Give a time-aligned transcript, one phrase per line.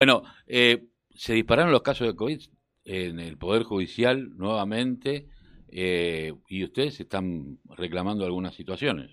[0.00, 2.40] Bueno, eh, se dispararon los casos de COVID
[2.84, 5.28] en el Poder Judicial nuevamente
[5.68, 9.10] eh, y ustedes están reclamando algunas situaciones.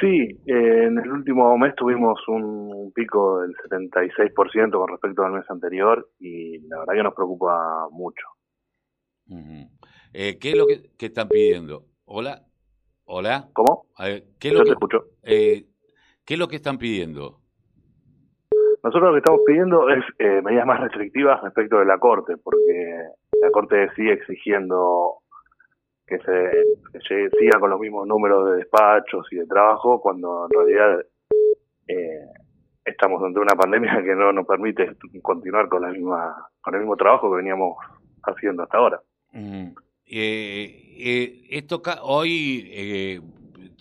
[0.00, 5.44] Sí, eh, en el último mes tuvimos un pico del 76% con respecto al mes
[5.50, 8.26] anterior y la verdad que nos preocupa mucho.
[10.10, 11.84] ¿Qué es lo que, están pidiendo?
[12.06, 12.46] Hola,
[13.04, 13.50] hola.
[13.52, 13.88] ¿Cómo?
[14.38, 15.04] ¿qué es lo Yo que, te escucho.
[15.22, 17.41] ¿Qué es lo que están pidiendo?
[18.82, 23.04] Nosotros lo que estamos pidiendo es eh, medidas más restrictivas respecto de la Corte, porque
[23.40, 25.18] la Corte sigue exigiendo
[26.06, 31.06] que se, siga con los mismos números de despachos y de trabajo, cuando en realidad
[31.86, 32.26] eh,
[32.84, 36.96] estamos ante una pandemia que no nos permite continuar con la misma con el mismo
[36.96, 37.76] trabajo que veníamos
[38.24, 39.00] haciendo hasta ahora.
[39.32, 39.68] Mm.
[40.04, 43.22] Eh, esto hoy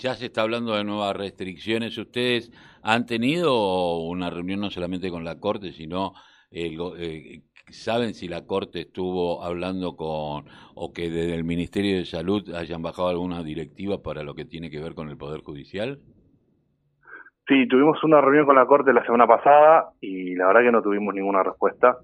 [0.02, 1.98] ya se está hablando de nuevas restricciones.
[1.98, 2.52] ¿Ustedes
[2.82, 6.14] han tenido una reunión no solamente con la Corte, sino
[6.50, 12.54] eh, saben si la Corte estuvo hablando con, o que desde el Ministerio de Salud
[12.56, 16.00] hayan bajado alguna directiva para lo que tiene que ver con el Poder Judicial?
[17.48, 20.82] Sí, tuvimos una reunión con la Corte la semana pasada y la verdad que no
[20.82, 21.98] tuvimos ninguna respuesta.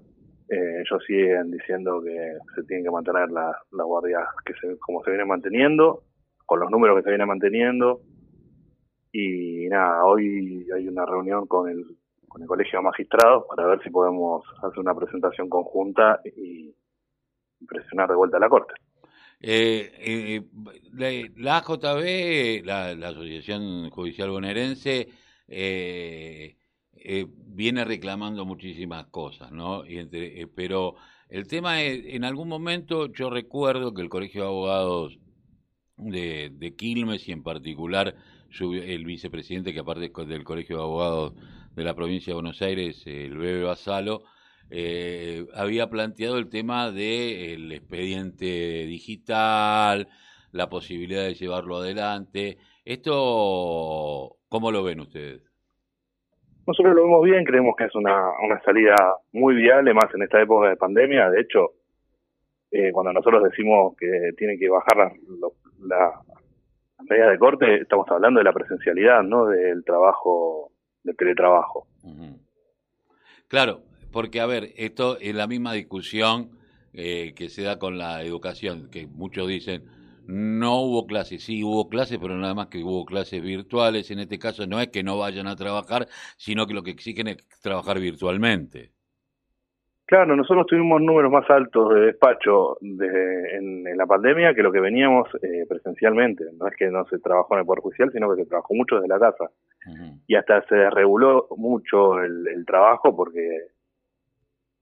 [0.48, 5.10] Eh, ellos siguen diciendo que se tienen que mantener las guardias que se, como se
[5.10, 6.04] vienen manteniendo
[6.48, 8.00] con los números que se viene manteniendo.
[9.12, 11.84] Y nada, hoy hay una reunión con el,
[12.26, 16.74] con el Colegio de Magistrados para ver si podemos hacer una presentación conjunta y
[17.66, 18.72] presionar de vuelta a la Corte.
[19.40, 20.42] Eh,
[20.96, 25.06] eh, la AJB, la, Asociación Judicial Bonaerense,
[25.48, 26.56] eh,
[26.94, 29.84] viene reclamando muchísimas cosas, ¿no?
[29.84, 30.94] Y pero
[31.28, 35.18] el tema es, en algún momento yo recuerdo que el Colegio de Abogados
[35.98, 38.14] de, de Quilmes y en particular
[38.60, 41.34] el vicepresidente que aparte del Colegio de Abogados
[41.74, 44.22] de la provincia de Buenos Aires, el Bebe Basalo,
[44.70, 48.44] eh, había planteado el tema del expediente
[48.86, 50.08] digital,
[50.52, 52.58] la posibilidad de llevarlo adelante.
[52.84, 55.42] ¿Esto cómo lo ven ustedes?
[56.66, 58.94] Nosotros lo vemos bien, creemos que es una, una salida
[59.32, 61.30] muy viable, más en esta época de pandemia.
[61.30, 61.77] De hecho,
[62.70, 65.12] eh, cuando nosotros decimos que tiene que bajar la,
[65.80, 66.20] la,
[67.08, 71.86] medidas de corte, estamos hablando de la presencialidad, no del trabajo, del teletrabajo.
[73.48, 73.80] Claro,
[74.12, 76.50] porque a ver, esto es la misma discusión
[76.92, 79.84] eh, que se da con la educación, que muchos dicen,
[80.26, 84.38] no hubo clases, sí hubo clases, pero nada más que hubo clases virtuales, en este
[84.38, 87.98] caso no es que no vayan a trabajar, sino que lo que exigen es trabajar
[87.98, 88.92] virtualmente.
[90.08, 95.28] Claro, nosotros tuvimos números más altos de despacho en, la pandemia que lo que veníamos
[95.42, 96.44] eh, presencialmente.
[96.54, 98.94] No es que no se trabajó en el Poder Judicial, sino que se trabajó mucho
[98.94, 99.50] desde la casa.
[100.26, 103.66] Y hasta se reguló mucho el, trabajo porque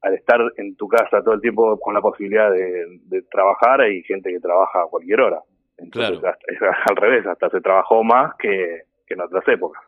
[0.03, 4.31] al estar en tu casa todo el tiempo con la posibilidad de, trabajar, hay gente
[4.31, 5.41] que trabaja a cualquier hora.
[5.77, 9.83] Entonces, es al revés, hasta se trabajó más que, que en otras épocas.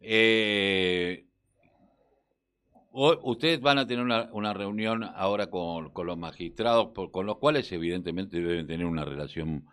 [0.00, 1.27] Eh,
[2.98, 8.66] ustedes van a tener una, reunión ahora con, los magistrados, con los cuales evidentemente deben
[8.66, 9.66] tener una relación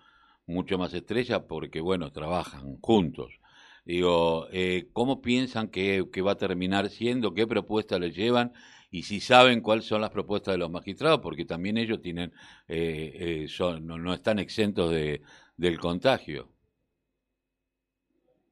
[0.45, 3.39] mucho más estrecha porque, bueno, trabajan juntos.
[3.83, 7.33] Digo, eh, ¿cómo piensan que, va a terminar siendo?
[7.33, 8.53] ¿Qué propuestas les llevan?
[8.91, 12.31] Y si saben cuáles son las propuestas de los magistrados, porque también ellos tienen,
[12.67, 15.21] eh, eh, son, no, no, están exentos de,
[15.57, 16.49] del contagio.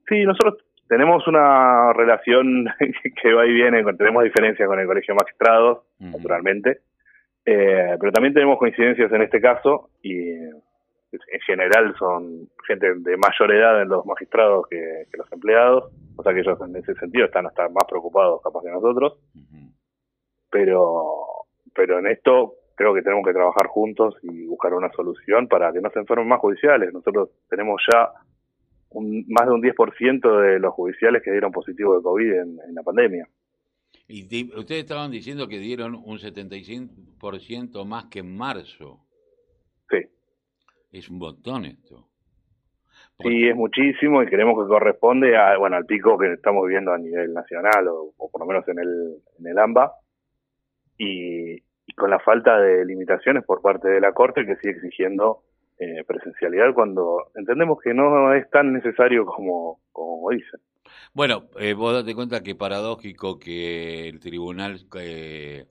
[0.08, 2.68] Sí, nosotros tenemos una relación
[3.22, 6.82] que va y viene, tenemos diferencias con el Colegio de Magistrados, naturalmente,
[7.46, 13.54] eh, pero también tenemos coincidencias en este caso y en general son gente de mayor
[13.54, 17.46] edad en los magistrados que, los empleados, o sea que ellos en ese sentido están
[17.46, 19.20] hasta más preocupados capaz que nosotros,
[20.50, 21.46] pero,
[21.76, 25.82] pero en esto creo que tenemos que trabajar juntos y buscar una solución para que
[25.82, 26.92] no se enfermen más judiciales.
[26.94, 28.10] Nosotros tenemos ya
[29.02, 33.28] más de un 10% de los judiciales que dieron positivo de COVID en, la pandemia.
[34.08, 34.24] Y
[34.58, 39.00] ustedes estaban diciendo que dieron un 75% más que en marzo.
[39.90, 40.00] Sí.
[40.92, 42.08] Es un montón esto.
[43.20, 46.98] Sí, es muchísimo y creemos que corresponde a, bueno, al pico que estamos viviendo a
[46.98, 49.94] nivel nacional o, por lo menos en el, en el AMBA
[50.98, 55.44] y, y con la falta de limitaciones por parte de la Corte que sigue exigiendo
[55.84, 60.60] eh, presencialidad cuando entendemos que no es tan necesario como, como dicen.
[61.14, 65.66] Bueno, eh, vos date cuenta que paradójico que el Tribunal eh,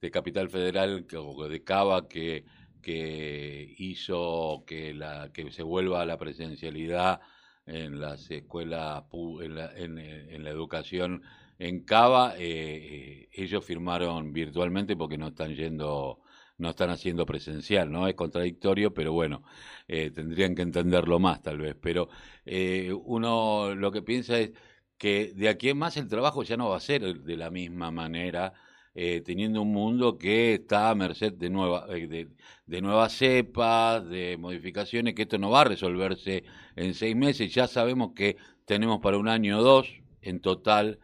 [0.00, 2.44] de Capital Federal o de Cava que,
[2.82, 7.20] que hizo que, la, que se vuelva a la presencialidad
[7.66, 11.22] en las escuelas, en la, en, la educación
[11.58, 16.20] en Cava, eh, ellos firmaron virtualmente porque no están yendo
[16.58, 18.08] no están haciendo presencial, ¿no?
[18.08, 19.42] Es contradictorio, pero bueno,
[19.88, 21.76] eh, tendrían que entenderlo más tal vez.
[21.80, 22.08] Pero
[22.44, 24.52] eh, uno lo que piensa es
[24.98, 27.90] que de aquí en más el trabajo ya no va a ser de la misma
[27.90, 28.54] manera,
[28.94, 32.28] eh, teniendo un mundo que está a merced de, nueva, de,
[32.66, 36.44] de, nuevas cepas, de modificaciones, que esto no va a resolverse
[36.76, 37.52] en seis meses.
[37.54, 39.88] Ya sabemos que tenemos para un año o dos
[40.22, 40.98] en total,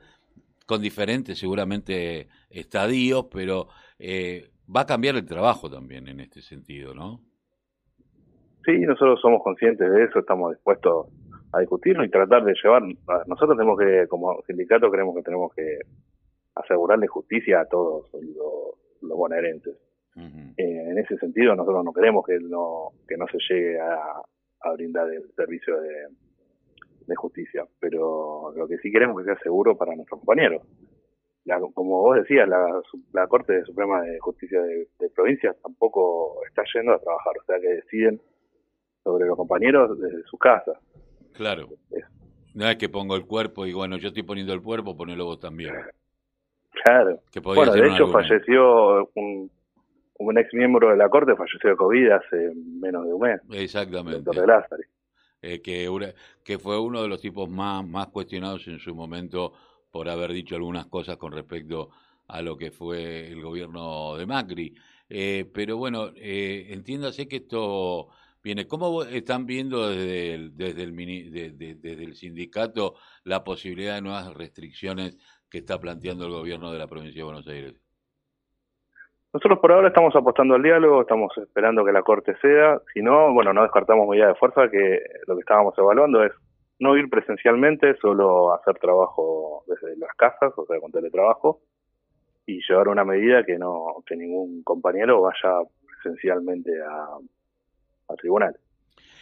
[0.66, 6.94] con diferentes seguramente estadios, pero eh, va a cambiar el trabajo también en este sentido,
[6.94, 7.20] ¿no?
[8.64, 11.08] Sí, nosotros somos conscientes de eso, estamos dispuestos
[11.52, 12.82] a discutirlo y tratar de llevar.
[13.26, 15.80] Nosotros tenemos que, como sindicato, creemos que tenemos que
[16.54, 19.76] asegurarle justicia a todos los, los bonaerenses.
[20.14, 24.22] Eh, en ese sentido, nosotros no queremos que no que no se llegue a,
[24.74, 26.06] brindar el servicio de,
[27.06, 30.62] de justicia, pero lo que sí queremos es que sea seguro para nuestros compañeros
[31.74, 36.98] como vos decías, la, la Corte Suprema de Justicia de, Provincias tampoco está yendo a
[36.98, 38.20] trabajar, o sea que deciden
[39.02, 40.72] sobre los compañeros desde su casa.
[41.34, 41.68] Claro.
[42.54, 45.40] No es que pongo el cuerpo y bueno, yo estoy poniendo el cuerpo, ponelo vos
[45.40, 45.74] también.
[46.84, 47.20] Claro.
[47.42, 49.50] bueno, de hecho falleció un,
[50.18, 53.40] un ex miembro de la Corte, falleció de COVID hace menos de un mes.
[53.50, 54.30] Exactamente.
[54.30, 54.82] El Lázaro.
[55.42, 55.88] Eh, que,
[56.44, 59.52] que fue uno de los tipos más, más cuestionados en su momento
[59.92, 61.90] por haber dicho algunas cosas con respecto
[62.26, 64.74] a lo que fue el gobierno de Macri.
[65.08, 68.08] Eh, pero bueno, eh, entiéndase que esto
[68.42, 68.66] viene.
[68.66, 70.82] ¿Cómo están viendo desde el, desde,
[72.04, 72.94] el, sindicato
[73.24, 75.18] la posibilidad de nuevas restricciones
[75.50, 77.74] que está planteando el gobierno de la provincia de Buenos Aires?
[79.34, 82.80] Nosotros por ahora estamos apostando al diálogo, estamos esperando que la Corte ceda.
[82.92, 86.32] Si no, bueno, no descartamos medidas de fuerza, que lo que estábamos evaluando es
[86.82, 91.60] no ir presencialmente, solo hacer trabajo desde las casas, o sea, con teletrabajo,
[92.44, 97.18] y llevar una medida que no que ningún compañero vaya presencialmente a,
[98.08, 98.56] al tribunal.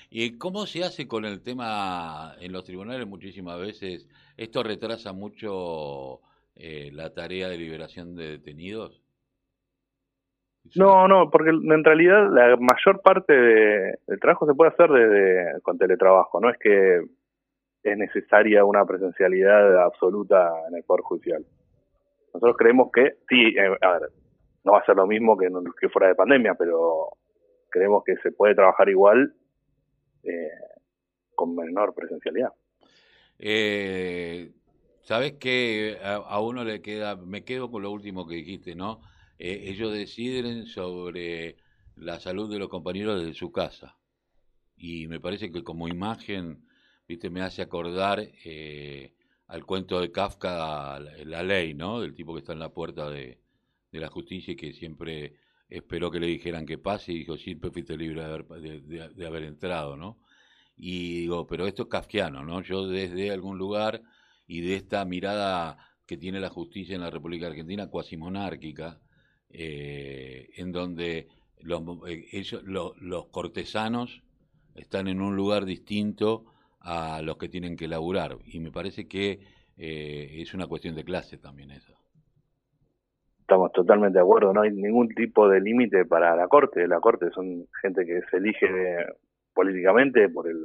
[0.08, 3.06] ¿Y cómo se hace con el tema en los tribunales?
[3.06, 4.08] Muchísimas veces
[4.38, 6.20] esto retrasa mucho
[6.56, 9.02] eh, la tarea de liberación de detenidos.
[10.76, 15.78] No, no, porque en realidad la mayor parte del trabajo se puede hacer desde con
[15.78, 17.02] teletrabajo, no es que
[17.82, 21.44] es necesaria una presencialidad absoluta en el Poder Judicial.
[22.34, 24.10] Nosotros creemos que, sí, eh, a ver,
[24.64, 25.48] no va a ser lo mismo que,
[25.80, 27.08] que fuera de pandemia, pero
[27.70, 29.34] creemos que se puede trabajar igual
[30.22, 30.50] eh,
[31.34, 32.52] con menor presencialidad.
[33.38, 34.52] Eh,
[35.10, 39.00] Sabes que a, uno le queda, me quedo con lo último que dijiste, ¿no?
[39.38, 41.56] Eh, ellos deciden sobre
[41.96, 43.96] la salud de los compañeros desde su casa.
[44.76, 46.64] Y me parece que como imagen
[47.10, 49.12] viste, me hace acordar eh,
[49.48, 52.00] al cuento de Kafka, la, ley, ¿no?
[52.00, 53.40] Del tipo que está en la puerta de,
[53.90, 55.34] la justicia y que siempre
[55.68, 59.42] esperó que le dijeran que pase y dijo, siempre fuiste libre de haber, de, haber
[59.42, 60.18] entrado, ¿no?
[60.76, 62.62] Y digo, pero esto es kafkiano, ¿no?
[62.62, 64.02] Yo desde algún lugar
[64.46, 69.00] y de esta mirada que tiene la justicia en la República Argentina, cuasi monárquica,
[69.48, 71.26] eh, en donde
[71.58, 74.22] los, eh, ellos, los cortesanos
[74.76, 76.46] están en un lugar distinto
[76.80, 78.36] a los que tienen que laburar.
[78.46, 79.40] Y me parece que
[79.76, 81.94] eh, es una cuestión de clase también eso.
[83.40, 86.86] Estamos totalmente de acuerdo, no hay ningún tipo de límite para la Corte.
[86.86, 88.68] La Corte son gente que se elige
[89.54, 90.58] políticamente por el...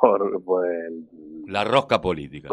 [0.00, 1.04] Por, el
[1.46, 2.48] la rosca política.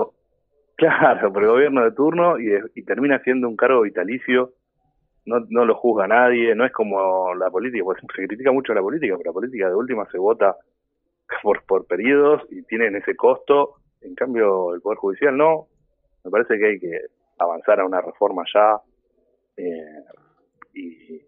[0.76, 4.54] claro, por el gobierno de turno y, y termina siendo un cargo vitalicio
[5.26, 8.82] no, no lo juzga nadie, no es como la política, pues se critica mucho la
[8.82, 10.56] política, pero la política de última se vota
[11.42, 13.76] por, por periodos y tienen ese costo.
[14.02, 15.68] En cambio, el Poder Judicial no.
[16.24, 17.00] Me parece que hay que
[17.40, 18.80] avanzar a una reforma ya
[19.58, 20.04] eh,
[20.74, 21.22] y,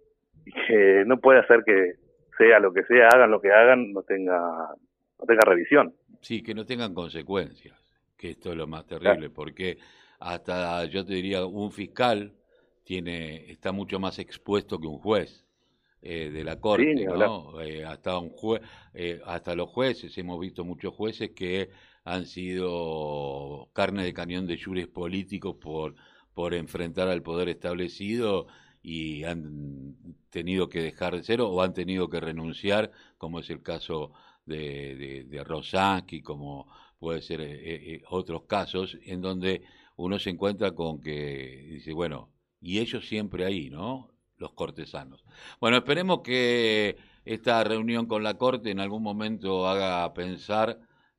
[0.67, 1.93] que no puede hacer que
[2.37, 4.69] sea lo que sea, hagan lo que hagan, no tenga,
[5.19, 5.93] no tenga revisión.
[6.21, 7.77] Sí, que no tengan consecuencias,
[8.17, 9.77] que esto es lo más terrible, porque
[10.19, 12.33] hasta yo te diría, un fiscal
[12.83, 15.45] tiene está mucho más expuesto que un juez
[16.05, 17.61] eh, de la corte, ¿no?
[17.61, 18.59] Eh, hasta un jue
[18.93, 21.69] eh, hasta los jueces hemos visto muchos jueces que
[22.03, 25.95] han sido carne de cañón de jures políticos por
[26.33, 28.47] por enfrentar al poder establecido
[28.81, 29.95] y han
[30.29, 34.11] tenido que dejar de ser o han tenido que renunciar, como es el caso
[34.45, 36.67] de, de, de Rosansky, como
[36.99, 39.61] puede ser otros casos, en donde
[39.95, 42.29] uno se encuentra con que dice, bueno,
[42.59, 44.12] y ellos siempre ahí, ¿no?
[44.43, 45.23] Los cortesanos.
[45.61, 50.67] Bueno, esperemos que esta reunión con la Corte en algún momento haga pensar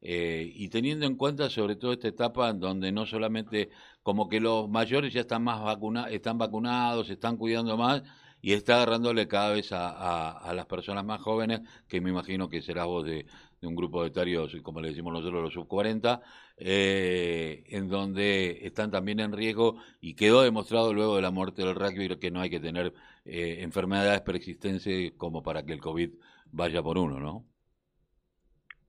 [0.07, 3.71] Eh, y teniendo en cuenta sobre todo esta etapa en donde no solamente
[4.03, 8.03] como que los mayores ya están más vacunados, están vacunados, están cuidando más
[8.43, 12.61] y está agarrándole cada vez a, a, las personas más jóvenes, que me imagino que
[12.61, 13.25] serás vos de,
[13.65, 16.21] un grupo de etarios, como le decimos nosotros, los sub 40,
[16.57, 21.75] eh, en donde están también en riesgo y quedó demostrado luego de la muerte del
[21.75, 22.93] rugby que no hay que tener
[23.25, 26.11] eh, enfermedades persistentes como para que el COVID
[26.53, 27.45] vaya por uno, ¿no?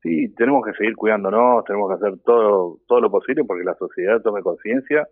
[0.01, 4.21] Sí, tenemos que seguir cuidándonos, tenemos que hacer todo, todo lo posible porque la sociedad
[4.21, 5.07] tome conciencia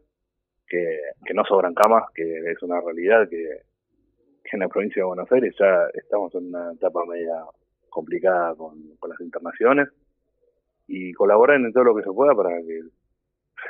[0.68, 3.64] que, que no sobran camas, que es una realidad que,
[4.54, 7.44] en la provincia de Buenos Aires ya estamos en una etapa media
[7.94, 9.90] complicada con, con las internaciones
[10.88, 12.82] y colaborar en todo lo que se pueda para que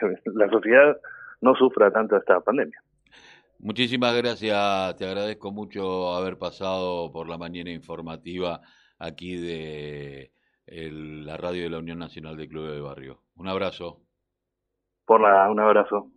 [0.34, 0.98] la sociedad
[1.42, 2.82] no sufra tanto esta pandemia.
[3.60, 8.60] Muchísimas gracias, te agradezco mucho haber pasado por la mañana informativa
[9.00, 10.32] aquí de
[10.68, 13.22] la radio de la Unión Nacional de Clubes de Barrio.
[13.36, 14.02] Un abrazo.
[15.06, 16.12] Por nada, un abrazo.